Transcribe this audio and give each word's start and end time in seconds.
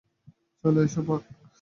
চলে 0.63 0.79
এসো, 0.85 1.01
বায! 1.07 1.19